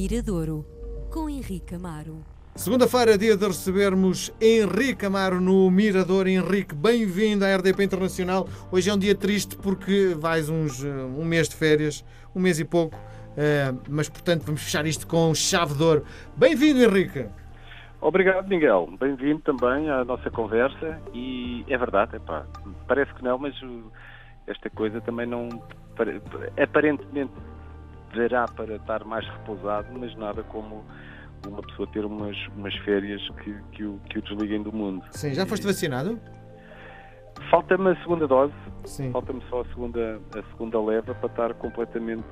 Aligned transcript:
Miradouro, 0.00 0.64
com 1.12 1.28
Henrique 1.28 1.74
Amaro. 1.74 2.22
Segunda-feira, 2.54 3.18
dia 3.18 3.36
de 3.36 3.44
recebermos 3.44 4.32
Henrique 4.40 5.04
Amaro 5.04 5.40
no 5.40 5.68
Mirador. 5.72 6.28
Henrique, 6.28 6.72
bem-vindo 6.72 7.44
à 7.44 7.56
RDP 7.56 7.82
Internacional. 7.82 8.46
Hoje 8.70 8.90
é 8.90 8.94
um 8.94 8.96
dia 8.96 9.16
triste 9.16 9.56
porque 9.56 10.14
vais 10.16 10.48
uns, 10.48 10.84
eh, 10.84 10.88
um 10.88 11.24
mês 11.24 11.48
de 11.48 11.56
férias, 11.56 12.04
um 12.32 12.38
mês 12.38 12.60
e 12.60 12.64
pouco, 12.64 12.96
eh, 13.36 13.74
mas 13.88 14.08
portanto 14.08 14.44
vamos 14.44 14.62
fechar 14.62 14.86
isto 14.86 15.04
com 15.04 15.34
chave 15.34 15.74
de 15.74 15.82
ouro. 15.82 16.04
Bem-vindo, 16.36 16.80
Henrique. 16.80 17.26
Obrigado, 18.00 18.46
Miguel. 18.46 18.88
Bem-vindo 19.00 19.40
também 19.40 19.90
à 19.90 20.04
nossa 20.04 20.30
conversa. 20.30 21.02
E 21.12 21.64
é 21.66 21.76
verdade, 21.76 22.14
epá, 22.14 22.46
parece 22.86 23.12
que 23.14 23.24
não, 23.24 23.36
mas 23.36 23.52
esta 24.46 24.70
coisa 24.70 25.00
também 25.00 25.26
não. 25.26 25.48
Aparentemente 26.56 27.32
dará 28.14 28.46
para 28.46 28.76
estar 28.76 29.04
mais 29.04 29.26
repousado, 29.28 29.88
mas 29.92 30.14
nada 30.16 30.42
como 30.44 30.84
uma 31.46 31.62
pessoa 31.62 31.88
ter 31.92 32.04
umas, 32.04 32.36
umas 32.56 32.74
férias 32.78 33.20
que, 33.42 33.54
que, 33.72 33.84
o, 33.84 34.00
que 34.10 34.18
o 34.18 34.22
desliguem 34.22 34.62
do 34.62 34.72
mundo. 34.72 35.04
Sim, 35.12 35.32
já 35.34 35.46
foste 35.46 35.66
vacinado? 35.66 36.18
Falta-me 37.50 37.90
a 37.90 37.96
segunda 38.02 38.26
dose, 38.26 38.52
falta-me 39.12 39.40
só 39.48 39.60
a 39.60 39.64
segunda, 39.66 40.20
a 40.36 40.42
segunda 40.50 40.80
leva 40.82 41.14
para 41.14 41.28
estar 41.28 41.54
completamente. 41.54 42.24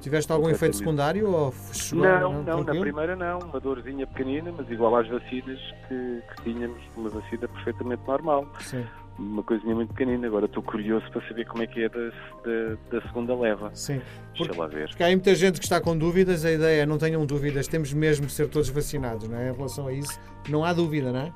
Tiveste 0.00 0.30
algum 0.30 0.44
completamente- 0.44 0.54
efeito 0.54 0.76
secundário? 0.76 1.28
Ou 1.30 1.52
chegou, 1.72 2.04
Não, 2.04 2.20
não, 2.20 2.42
na 2.44 2.52
tranquilo? 2.54 2.80
primeira 2.82 3.16
não, 3.16 3.40
uma 3.40 3.58
dorzinha 3.60 4.06
pequenina, 4.06 4.52
mas 4.56 4.70
igual 4.70 4.94
às 4.96 5.08
vacinas 5.08 5.58
que, 5.88 6.22
que 6.36 6.42
tínhamos, 6.44 6.80
uma 6.96 7.10
vacina 7.10 7.48
perfeitamente 7.48 8.02
normal. 8.06 8.46
Sim, 8.60 8.86
Uma 9.18 9.42
coisinha 9.44 9.74
muito 9.74 9.90
pequenina. 9.94 10.26
Agora 10.26 10.46
estou 10.46 10.62
curioso 10.62 11.08
para 11.12 11.20
saber 11.28 11.44
como 11.46 11.62
é 11.62 11.66
que 11.66 11.84
é 11.84 11.88
da, 11.88 11.98
da, 12.08 12.76
da 12.98 13.06
segunda 13.06 13.34
leva. 13.36 13.70
sim. 13.74 14.00
Deixa 14.34 14.44
Porque- 14.48 14.60
lá 14.60 14.66
ver. 14.66 14.88
Porque 14.88 15.02
há 15.04 15.08
muita 15.08 15.34
gente 15.34 15.58
que 15.60 15.64
está 15.66 15.80
com 15.80 15.96
dúvidas, 15.96 16.44
a 16.44 16.50
ideia 16.50 16.82
é 16.82 16.86
não 16.86 16.98
tenham 16.98 17.24
dúvidas, 17.24 17.68
temos 17.68 17.92
mesmo 17.92 18.26
de 18.26 18.32
ser 18.32 18.48
todos 18.48 18.68
vacinados, 18.70 19.28
não 19.28 19.38
é? 19.38 19.50
Em 19.50 19.52
relação 19.54 19.86
a 19.86 19.92
isso, 19.92 20.18
não 20.48 20.64
há 20.64 20.72
dúvida, 20.72 21.12
não 21.12 21.20
é? 21.20 21.32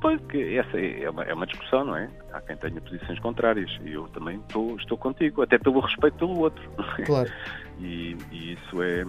Pois 0.00 0.20
que 0.30 0.56
essa 0.58 0.78
é 0.78 1.08
uma, 1.10 1.24
é 1.24 1.34
uma 1.34 1.46
discussão, 1.46 1.84
não 1.84 1.96
é? 1.96 2.08
Há 2.32 2.40
quem 2.42 2.56
tenha 2.56 2.80
posições 2.80 3.18
contrárias 3.18 3.68
e 3.84 3.92
eu 3.94 4.06
também 4.08 4.36
estou, 4.46 4.76
estou 4.76 4.96
contigo, 4.96 5.42
até 5.42 5.58
pelo 5.58 5.80
respeito 5.80 6.16
pelo 6.18 6.38
outro. 6.38 6.62
Claro. 7.04 7.30
E, 7.78 8.16
e 8.32 8.54
isso 8.54 8.82
é, 8.82 9.04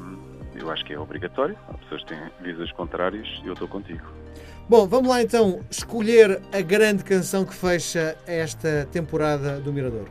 eu 0.55 0.70
acho 0.70 0.83
que 0.83 0.92
é 0.92 0.99
obrigatório. 0.99 1.55
Há 1.70 1.73
pessoas 1.75 2.03
que 2.03 2.09
têm 2.09 2.20
visões 2.42 2.70
contrárias 2.73 3.25
e 3.42 3.47
eu 3.47 3.53
estou 3.53 3.66
contigo. 3.66 4.02
Bom, 4.70 4.86
vamos 4.86 5.08
lá 5.08 5.22
então 5.22 5.62
escolher 5.72 6.42
a 6.54 6.62
grande 6.62 7.02
canção 7.02 7.46
que 7.46 7.54
fecha 7.54 8.18
esta 8.28 8.86
temporada 8.92 9.62
do 9.62 9.72
Mirador. 9.72 10.10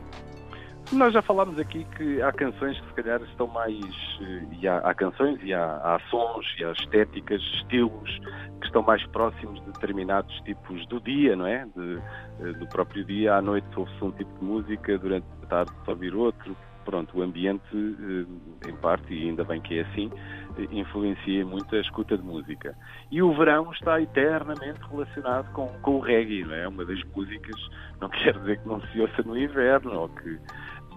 Nós 0.91 1.13
já 1.13 1.21
falámos 1.21 1.59
aqui 1.59 1.85
que 1.95 2.21
há 2.23 2.31
canções 2.31 2.79
que 2.79 2.87
se 2.87 2.93
calhar 2.93 3.21
estão 3.21 3.45
mais. 3.45 3.75
eh, 4.21 4.43
E 4.59 4.67
há, 4.67 4.77
há 4.77 4.95
canções 4.95 5.37
e 5.43 5.53
há, 5.53 5.63
há 5.63 5.99
sons 6.09 6.45
e 6.57 6.63
há 6.63 6.71
estéticas, 6.71 7.39
estilos 7.55 8.19
que 8.59 8.65
estão 8.65 8.81
mais 8.81 9.05
próximos 9.07 9.59
de 9.59 9.71
determinados 9.73 10.33
tipos 10.41 10.87
do 10.87 10.99
dia, 11.01 11.35
não 11.35 11.45
é? 11.45 11.67
De, 11.75 11.99
eh, 12.39 12.53
do 12.53 12.65
próprio 12.67 13.05
dia, 13.05 13.35
à 13.35 13.41
noite 13.41 13.67
ouve-se 13.75 14.03
um 14.03 14.11
tipo 14.11 14.39
de 14.39 14.43
música, 14.45 14.97
durante 14.97 15.25
a 15.43 15.45
tarde 15.45 15.71
se 15.83 15.89
ouvir 15.89 16.15
outro. 16.15 16.57
Pronto, 16.87 17.19
o 17.19 17.21
ambiente, 17.21 17.61
eh, 17.75 18.69
em 18.69 18.75
parte, 18.77 19.13
e 19.13 19.27
ainda 19.27 19.43
bem 19.43 19.59
que 19.59 19.77
é 19.77 19.81
assim, 19.81 20.09
eh, 20.57 20.67
influencia 20.71 21.45
muito 21.45 21.75
a 21.75 21.81
escuta 21.81 22.17
de 22.17 22.23
música. 22.23 22.73
E 23.11 23.21
o 23.21 23.33
verão 23.33 23.69
está 23.73 24.01
eternamente 24.01 24.79
relacionado 24.89 25.51
com, 25.51 25.67
com 25.81 25.97
o 25.97 25.99
reggae, 25.99 26.45
não 26.45 26.55
é? 26.55 26.65
Uma 26.65 26.85
das 26.85 27.03
músicas, 27.13 27.59
não 27.99 28.07
quer 28.23 28.39
dizer 28.39 28.59
que 28.61 28.67
não 28.69 28.79
se 28.79 29.01
ouça 29.01 29.21
no 29.23 29.37
inverno, 29.37 29.99
ou 29.99 30.07
que 30.07 30.39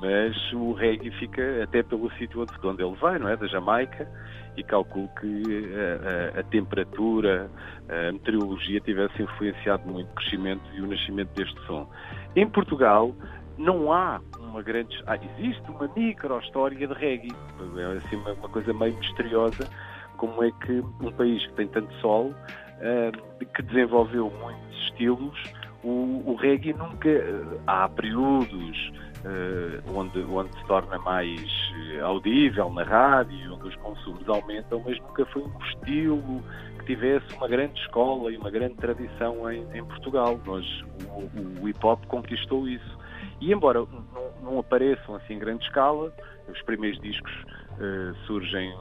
mas 0.01 0.53
o 0.53 0.73
reggae 0.75 1.11
fica 1.19 1.65
até 1.65 1.83
pelo 1.83 2.09
sítio 2.13 2.47
de 2.47 2.67
onde 2.67 2.83
ele 2.85 2.95
vai, 2.95 3.19
não 3.19 3.29
é? 3.29 3.37
Da 3.37 3.49
Jamaica, 3.49 4.09
e 4.57 4.63
calculo 4.63 5.09
que 5.21 5.43
eh, 5.75 6.33
a, 6.37 6.39
a 6.41 6.43
temperatura, 6.45 7.51
a 7.89 8.13
meteorologia 8.13 8.81
tivesse 8.81 9.21
influenciado 9.21 9.91
muito 9.91 10.09
o 10.09 10.15
crescimento 10.15 10.63
e 10.73 10.83
o 10.83 10.87
nascimento 10.87 11.31
deste 11.35 11.61
som. 11.67 11.91
Em 12.37 12.49
Portugal 12.49 13.13
não 13.59 13.93
há 13.93 14.21
uma 14.51 14.63
grande... 14.63 15.03
Ah, 15.07 15.17
existe 15.17 15.71
uma 15.71 15.89
micro-história 15.97 16.87
de 16.87 16.95
reggae, 16.95 17.33
é 17.77 17.97
assim 17.97 18.17
uma, 18.17 18.33
uma 18.33 18.49
coisa 18.49 18.73
meio 18.73 18.97
misteriosa, 18.99 19.69
como 20.17 20.43
é 20.45 20.51
que 20.51 20.85
um 21.01 21.13
país 21.13 21.47
que 21.47 21.53
tem 21.55 21.69
tanto 21.69 21.93
sol, 22.01 22.35
eh, 22.81 23.13
que 23.55 23.63
desenvolveu 23.63 24.31
muitos 24.41 24.79
estilos, 24.85 25.43
o, 25.83 26.23
o 26.27 26.35
reggae 26.35 26.73
nunca... 26.75 27.09
eh, 27.09 27.45
há 27.67 27.89
períodos 27.89 28.93
eh, 29.25 29.81
onde, 29.95 30.19
onde 30.25 30.53
se 30.59 30.67
torna 30.67 30.99
mais 30.99 31.41
audível 32.03 32.71
na 32.71 32.83
rádio, 32.83 33.55
onde 33.55 33.69
os 33.69 33.77
consumos 33.77 34.29
aumentam, 34.29 34.83
mas 34.85 34.99
nunca 35.01 35.25
foi 35.27 35.43
um 35.43 35.65
estilo 35.65 36.43
que 36.79 36.87
tivesse 36.87 37.35
uma 37.37 37.49
grande 37.49 37.79
escola 37.81 38.31
e 38.33 38.37
uma 38.37 38.51
grande 38.51 38.75
tradição 38.75 39.51
em, 39.51 39.65
em 39.75 39.85
Portugal. 39.85 40.41
Nós, 40.45 40.65
o, 41.09 41.63
o 41.63 41.69
hip 41.69 41.79
hop 41.85 42.05
conquistou 42.07 42.69
isso. 42.69 42.99
E 43.41 43.53
embora 43.53 43.81
não, 43.81 44.30
não 44.43 44.59
apareçam 44.59 45.15
assim 45.17 45.35
em 45.35 45.39
grande 45.39 45.65
escala, 45.65 46.13
os 46.49 46.63
primeiros 46.63 47.01
discos 47.01 47.33
eh, 47.79 48.13
surgem 48.27 48.75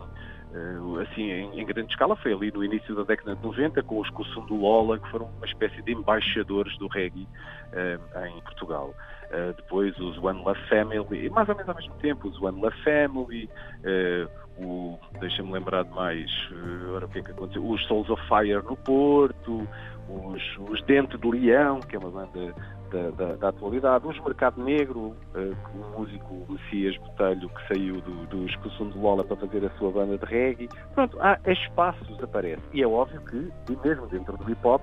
eh, 0.53 1.01
assim 1.03 1.31
em, 1.31 1.59
em 1.59 1.65
grande 1.65 1.91
escala, 1.91 2.15
foi 2.15 2.33
ali 2.33 2.51
no 2.51 2.63
início 2.63 2.95
da 2.95 3.03
década 3.03 3.35
de 3.35 3.43
90, 3.43 3.83
com 3.83 3.99
os 3.99 4.09
Kussum 4.09 4.45
do 4.45 4.55
Lola, 4.55 4.97
que 4.97 5.09
foram 5.09 5.27
uma 5.37 5.45
espécie 5.45 5.81
de 5.83 5.93
embaixadores 5.93 6.75
do 6.79 6.87
reggae 6.87 7.27
eh, 7.73 7.99
em 8.35 8.41
Portugal. 8.41 8.93
Uh, 9.29 9.53
depois 9.55 9.95
os 9.99 10.17
One 10.17 10.43
Love 10.43 10.59
Family, 10.67 11.29
mais 11.29 11.47
ou 11.47 11.53
menos 11.53 11.69
ao 11.69 11.75
mesmo 11.75 11.93
tempo, 11.97 12.27
os 12.27 12.41
One 12.41 12.59
Love 12.59 12.75
Family, 12.83 13.47
uh, 13.83 14.48
o, 14.63 14.99
deixa-me 15.19 15.51
lembrar 15.51 15.83
de 15.83 15.91
mais, 15.91 16.29
uh, 16.51 16.93
ora, 16.95 17.05
o 17.05 17.09
que 17.09 17.19
é 17.19 17.23
que 17.23 17.31
aconteceu? 17.31 17.65
Os 17.67 17.83
Souls 17.87 18.09
of 18.09 18.21
Fire 18.27 18.61
no 18.63 18.75
Porto, 18.77 19.67
os, 20.09 20.57
os 20.69 20.81
Dente 20.83 21.17
de 21.17 21.27
Leão, 21.27 21.79
que 21.79 21.95
é 21.95 21.99
uma 21.99 22.09
banda 22.09 22.53
da, 22.91 23.11
da, 23.11 23.35
da 23.35 23.49
atualidade, 23.49 24.07
os 24.07 24.19
Mercado 24.19 24.63
Negro, 24.63 25.15
uh, 25.35 25.55
o 25.75 25.99
músico 25.99 26.45
Messias 26.49 26.97
Botelho 26.97 27.49
que 27.49 27.67
saiu 27.67 28.01
do, 28.01 28.25
do 28.27 28.45
Escussum 28.45 28.89
de 28.89 28.97
Lola 28.97 29.23
para 29.23 29.37
fazer 29.37 29.65
a 29.65 29.69
sua 29.77 29.91
banda 29.91 30.17
de 30.17 30.25
reggae. 30.25 30.69
Pronto, 30.93 31.17
há 31.21 31.39
espaços 31.45 32.21
aparece. 32.23 32.61
E 32.73 32.81
é 32.81 32.87
óbvio 32.87 33.21
que, 33.21 33.51
mesmo 33.83 34.07
dentro 34.07 34.37
do 34.37 34.51
hip 34.51 34.67
hop, 34.67 34.81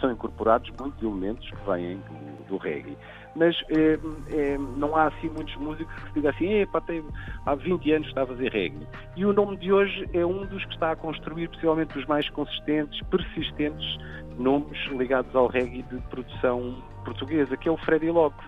são 0.00 0.12
incorporados 0.12 0.70
muitos 0.78 1.02
elementos 1.02 1.48
que 1.48 1.70
vêm 1.70 1.96
do, 1.96 2.23
do 2.48 2.56
reggae 2.56 2.96
mas 3.36 3.56
eh, 3.70 3.98
eh, 4.30 4.56
não 4.76 4.94
há 4.96 5.08
assim 5.08 5.28
muitos 5.28 5.56
músicos 5.56 5.92
que 6.04 6.12
digam 6.14 6.30
assim, 6.30 6.52
"Epá, 6.52 6.80
tem, 6.80 7.02
há 7.44 7.56
20 7.56 7.90
anos 7.90 8.06
está 8.06 8.22
a 8.22 8.26
fazer 8.28 8.52
reggae. 8.52 8.86
E 9.16 9.26
o 9.26 9.32
nome 9.32 9.56
de 9.56 9.72
hoje 9.72 10.08
é 10.12 10.24
um 10.24 10.46
dos 10.46 10.64
que 10.64 10.72
está 10.74 10.92
a 10.92 10.96
construir 10.96 11.48
possivelmente 11.48 11.98
os 11.98 12.06
mais 12.06 12.30
consistentes, 12.30 13.00
persistentes 13.08 13.98
nomes 14.38 14.78
ligados 14.92 15.34
ao 15.34 15.48
reggae 15.48 15.82
de 15.82 15.96
produção 16.02 16.76
portuguesa, 17.04 17.56
que 17.56 17.68
é 17.68 17.72
o 17.72 17.76
Freddy 17.76 18.08
Locke, 18.08 18.38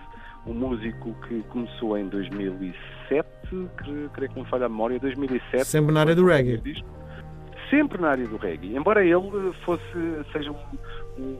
um 0.45 0.53
músico 0.53 1.13
que 1.27 1.43
começou 1.49 1.97
em 1.97 2.07
2007, 2.07 3.27
cre- 3.75 4.09
creio 4.13 4.31
que 4.31 4.37
não 4.39 4.45
falha 4.45 4.67
a 4.67 4.69
memória, 4.69 4.97
2007. 4.99 5.65
Sempre 5.65 5.93
na 5.93 5.99
área 5.99 6.15
do 6.15 6.25
reggae. 6.25 6.81
Sempre 7.69 8.01
na 8.01 8.09
área 8.11 8.25
do 8.25 8.37
reggae. 8.37 8.73
Embora 8.77 9.03
ele 9.03 9.51
fosse, 9.65 9.83
seja 10.31 10.49
um- 10.51 10.77
um 11.21 11.37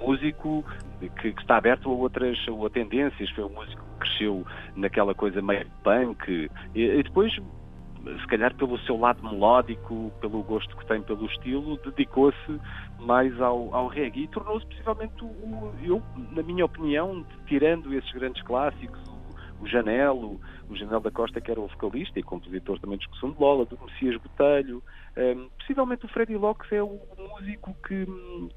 músico 0.00 0.64
que, 1.00 1.32
que 1.32 1.40
está 1.40 1.56
aberto 1.56 1.88
a 1.88 1.92
outras, 1.92 2.38
a 2.48 2.70
tendências, 2.70 3.30
foi 3.30 3.44
um 3.44 3.50
músico 3.50 3.82
que 3.82 3.98
cresceu 4.00 4.46
naquela 4.76 5.14
coisa 5.14 5.40
meio 5.42 5.66
punk. 5.82 6.50
E, 6.74 6.82
e 6.82 7.02
depois, 7.02 7.32
se 7.32 8.26
calhar 8.26 8.54
pelo 8.54 8.78
seu 8.80 8.98
lado 8.98 9.22
melódico, 9.22 10.12
pelo 10.20 10.42
gosto 10.42 10.76
que 10.76 10.86
tem 10.86 11.02
pelo 11.02 11.26
estilo, 11.26 11.78
dedicou-se 11.78 12.60
mais 12.98 13.38
ao, 13.40 13.74
ao 13.74 13.88
reggae 13.88 14.24
e 14.24 14.28
tornou-se 14.28 14.66
possivelmente, 14.66 15.24
o, 15.24 15.72
eu, 15.82 16.02
na 16.32 16.42
minha 16.42 16.64
opinião, 16.64 17.24
tirando 17.46 17.92
esses 17.94 18.10
grandes 18.12 18.42
clássicos, 18.42 19.17
o 19.60 19.66
Janelo, 19.66 20.40
o 20.68 20.76
Janelo 20.76 21.00
da 21.00 21.10
Costa, 21.10 21.40
que 21.40 21.50
era 21.50 21.60
o 21.60 21.66
vocalista 21.66 22.18
e 22.18 22.22
compositor 22.22 22.78
também 22.78 22.98
de 22.98 23.04
discussão 23.04 23.32
de 23.32 23.40
Lola, 23.40 23.64
do 23.64 23.78
Messias 23.84 24.16
Botelho. 24.16 24.82
Um, 25.16 25.48
possivelmente 25.58 26.04
o 26.04 26.08
Freddy 26.08 26.36
Locke 26.36 26.74
é 26.74 26.82
o 26.82 26.98
músico 27.18 27.74
que, 27.86 28.06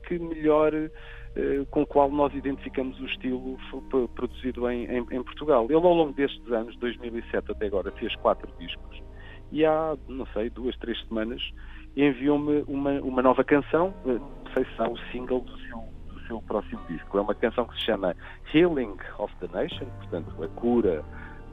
que 0.08 0.20
melhor, 0.20 0.74
uh, 0.74 1.66
com 1.72 1.82
o 1.82 1.86
qual 1.86 2.12
nós 2.12 2.34
identificamos 2.34 3.00
o 3.00 3.06
estilo 3.06 3.58
produzido 4.16 4.70
em, 4.70 4.86
em, 4.86 4.98
em 4.98 5.24
Portugal. 5.24 5.66
Ele, 5.66 5.76
ao 5.76 5.94
longo 5.94 6.14
destes 6.14 6.52
anos, 6.52 6.76
2007 6.78 7.52
até 7.52 7.66
agora, 7.66 7.92
fez 7.94 8.16
quatro 8.18 8.52
discos 8.60 9.02
e 9.52 9.66
há, 9.66 9.98
não 10.08 10.26
sei, 10.28 10.50
duas, 10.50 10.78
três 10.78 11.00
semanas, 11.08 11.42
enviou-me 11.96 12.64
uma, 12.68 12.92
uma 13.02 13.22
nova 13.22 13.44
canção, 13.44 13.94
uh, 14.06 14.14
não 14.14 14.54
sei 14.54 14.64
se 14.66 14.72
será 14.76 14.90
o 14.90 14.98
single 15.12 15.42
do 15.42 15.58
seu 15.60 16.01
seu 16.32 16.42
próximo 16.42 16.80
disco. 16.88 17.18
É 17.18 17.22
uma 17.22 17.36
canção 17.36 17.66
que 17.66 17.76
se 17.76 17.82
chama 17.86 18.16
Healing 18.54 18.96
of 19.20 19.34
the 19.40 19.48
Nation, 19.54 19.86
portanto, 20.00 20.44
a 20.44 20.48
cura 20.60 21.04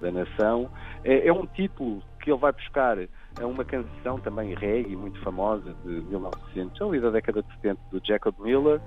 da 0.01 0.13
nação. 0.13 0.71
É, 1.03 1.27
é 1.27 1.33
um 1.33 1.45
título 1.47 2.01
que 2.23 2.31
ele 2.31 2.39
vai 2.39 2.53
buscar 2.53 2.97
a 2.99 3.47
uma 3.47 3.65
canção 3.65 4.19
também 4.21 4.55
reggae, 4.55 4.95
muito 4.95 5.21
famosa, 5.23 5.75
de 5.85 5.91
1900, 6.03 6.81
ali 6.81 7.01
da 7.01 7.11
década 7.11 7.43
de 7.43 7.53
70, 7.57 7.81
do 7.91 8.01
Jacob 8.07 8.35
Miller. 8.39 8.81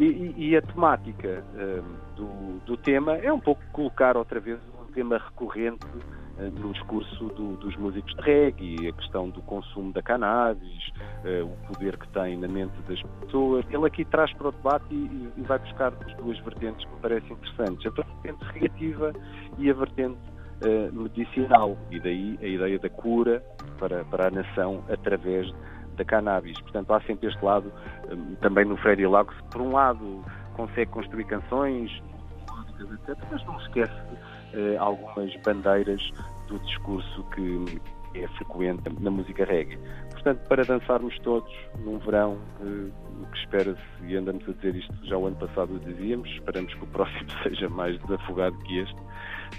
E, 0.00 0.04
e- 0.04 0.34
e 0.50 0.56
a 0.56 0.62
temática 0.62 1.44
hum, 1.54 1.96
do, 2.16 2.58
do 2.66 2.76
tema 2.76 3.16
é 3.16 3.32
um 3.32 3.40
pouco 3.40 3.62
colocar 3.72 4.16
outra 4.16 4.38
vez 4.40 4.58
um 4.80 4.92
tema 4.92 5.18
recorrente 5.18 5.86
no 6.38 6.72
discurso 6.72 7.26
do, 7.30 7.56
dos 7.56 7.76
músicos 7.76 8.14
de 8.14 8.22
reggae, 8.22 8.88
a 8.88 8.92
questão 8.92 9.28
do 9.28 9.42
consumo 9.42 9.92
da 9.92 10.02
cannabis, 10.02 10.88
uh, 11.24 11.44
o 11.44 11.72
poder 11.72 11.96
que 11.96 12.08
tem 12.08 12.36
na 12.36 12.48
mente 12.48 12.72
das 12.88 13.02
pessoas. 13.20 13.64
Ele 13.70 13.86
aqui 13.86 14.04
traz 14.04 14.32
para 14.34 14.48
o 14.48 14.52
debate 14.52 14.86
e, 14.90 15.32
e 15.36 15.42
vai 15.42 15.58
buscar 15.58 15.92
as 16.06 16.16
duas 16.16 16.38
vertentes 16.40 16.84
que 16.84 16.92
me 16.94 17.00
parecem 17.00 17.32
interessantes, 17.32 17.86
a 17.86 17.90
vertente 17.90 18.44
recreativa 18.44 19.12
e 19.58 19.70
a 19.70 19.74
vertente 19.74 20.18
uh, 20.62 20.92
medicinal, 20.92 21.76
e 21.90 21.98
daí 21.98 22.38
a 22.40 22.46
ideia 22.46 22.78
da 22.78 22.88
cura 22.88 23.42
para, 23.78 24.04
para 24.04 24.28
a 24.28 24.30
nação 24.30 24.84
através 24.88 25.52
da 25.96 26.04
cannabis. 26.04 26.60
Portanto, 26.60 26.92
há 26.92 27.00
sempre 27.02 27.28
este 27.28 27.44
lado, 27.44 27.72
também 28.40 28.64
no 28.64 28.76
Freddy 28.76 29.06
Lagos, 29.06 29.34
por 29.50 29.60
um 29.60 29.72
lado 29.72 30.24
consegue 30.54 30.90
construir 30.90 31.24
canções, 31.24 31.90
etc., 32.80 33.16
mas 33.30 33.44
não 33.44 33.58
esquece 33.60 33.92
algumas 34.78 35.34
bandeiras 35.42 36.00
do 36.48 36.58
discurso 36.60 37.24
que 37.34 37.80
é 38.14 38.26
frequente 38.28 38.82
na 39.00 39.10
música 39.10 39.44
reggae. 39.44 39.78
Portanto, 40.10 40.48
para 40.48 40.64
dançarmos 40.64 41.16
todos 41.20 41.52
num 41.84 41.98
verão, 41.98 42.38
uh, 42.60 42.92
o 43.22 43.26
que 43.30 43.38
espera-se, 43.38 43.80
e 44.04 44.16
andamos 44.16 44.48
a 44.48 44.52
dizer 44.52 44.74
isto 44.76 44.94
já 45.04 45.16
o 45.16 45.26
ano 45.26 45.36
passado 45.36 45.74
o 45.74 45.78
dizíamos, 45.78 46.28
esperamos 46.30 46.74
que 46.74 46.84
o 46.84 46.86
próximo 46.88 47.30
seja 47.42 47.68
mais 47.68 47.98
desafogado 48.02 48.58
que 48.60 48.78
este, 48.78 48.96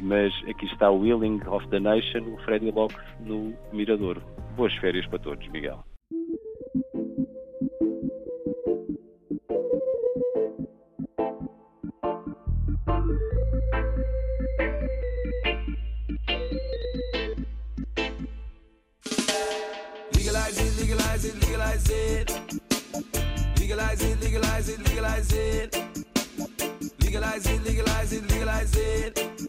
mas 0.01 0.33
aqui 0.49 0.65
está 0.65 0.89
o 0.89 0.99
Willing 0.99 1.41
of 1.47 1.67
the 1.69 1.79
Nation, 1.79 2.21
o 2.33 2.37
Freddy 2.43 2.71
Locke 2.71 2.95
no 3.21 3.53
Mirador. 3.71 4.21
Boas 4.55 4.73
férias 4.75 5.05
para 5.07 5.19
todos, 5.19 5.47
Miguel. 5.49 5.83
it, 24.69 24.79
legalize 24.87 25.33
it. 25.33 25.75
Legalize 26.99 27.45
it, 27.47 27.63
legalize 27.63 28.13
it, 28.13 28.29
legalize 28.29 28.75
it. 28.75 29.39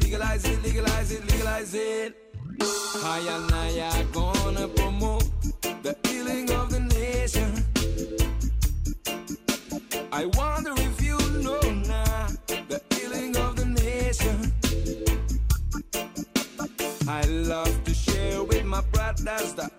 Legalize 0.00 0.44
it, 0.44 0.62
legalize 0.62 1.12
it, 1.12 1.30
legalize 1.30 1.74
it. 1.74 2.16
I 3.04 3.18
and 3.34 3.52
I 3.52 3.80
are 3.90 4.04
gonna 4.12 4.68
promote 4.68 5.24
the 5.82 5.96
healing 6.04 6.50
of 6.50 6.70
the 6.70 6.80
nation. 6.80 7.64
I 10.12 10.26
wonder 10.26 10.72
if 10.76 11.02
you 11.02 11.18
know 11.42 11.60
now 11.60 12.26
the 12.46 12.80
healing 12.94 13.36
of 13.36 13.56
the 13.56 13.66
nation. 13.66 14.52
I 17.08 17.22
love 17.22 17.84
to 17.84 17.94
share 17.94 18.42
with 18.42 18.64
my 18.64 18.80
brothers 18.92 19.54
the 19.54 19.70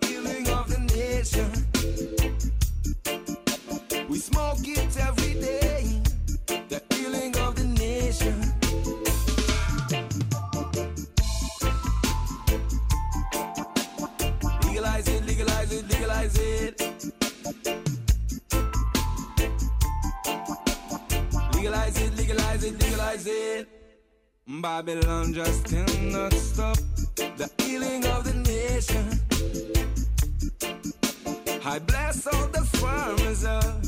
Babylon 24.60 25.34
just 25.34 25.64
cannot 25.64 26.32
stop 26.32 26.76
the 27.16 27.50
healing 27.58 28.06
of 28.06 28.24
the 28.24 28.34
nation. 28.34 29.20
I 31.64 31.78
bless 31.78 32.26
all 32.26 32.46
the 32.48 32.64
farmers 32.78 33.44
of 33.44 33.87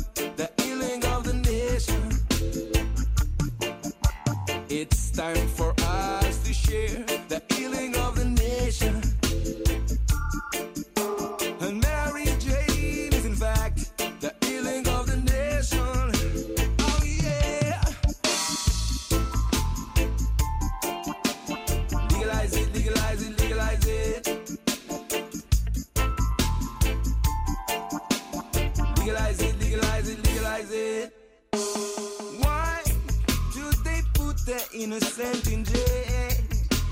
innocent 34.81 35.53
in 35.53 35.65
jail 35.65 36.31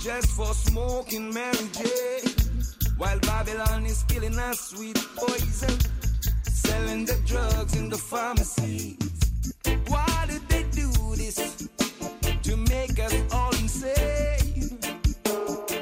just 0.01 0.29
for 0.33 0.53
smoking 0.55 1.33
Mary. 1.33 1.59
While 2.97 3.19
Babylon 3.21 3.87
is 3.87 4.03
killing 4.05 4.39
us 4.39 4.77
with 4.79 4.97
poison, 5.17 5.79
selling 6.43 7.05
the 7.05 7.17
drugs 7.27 7.77
in 7.77 7.89
the 7.89 7.97
pharmacies. 7.97 8.99
Why 9.87 10.27
did 10.29 10.49
they 10.49 10.65
do 10.65 10.91
this? 11.17 11.69
To 12.43 12.57
make 12.57 12.99
us 12.99 13.15
all 13.33 13.55
insane. 13.57 14.79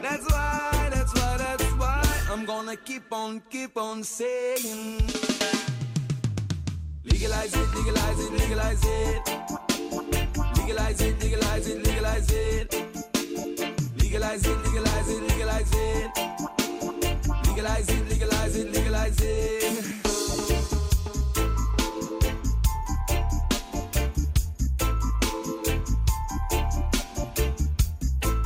That's 0.03 0.27
why, 0.31 0.91
that's 0.93 1.15
why, 1.15 1.37
that's 1.39 1.73
why 1.81 2.03
I'm 2.31 2.45
gonna 2.45 2.77
keep 2.77 3.13
on, 3.13 3.43
keep 3.51 3.77
on 3.77 4.05
saying. 4.05 5.11
Legalize 7.27 7.57
it, 7.57 7.75
legalize 7.75 8.21
it, 8.21 8.33
legalize 8.39 8.85
it. 8.85 9.21
Legalize 10.57 11.01
it, 11.01 11.21
legalize 11.21 11.67
it, 11.67 11.83
legalize 11.83 12.31
it. 12.31 12.73
Legalize 13.99 14.47
it, 14.47 14.59
legalize 14.65 15.09
it, 15.11 15.23
legalize 15.29 15.73
it. 15.75 16.11
Legalize 17.49 17.89
it, 17.89 18.09
legalize 18.09 18.57
it, 18.57 18.73
legalize 18.73 19.21
it. 19.21 19.85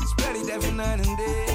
Spread 0.09 0.37
it 0.37 0.49
every 0.49 0.71
night 0.71 1.06
and 1.06 1.19
day. 1.19 1.50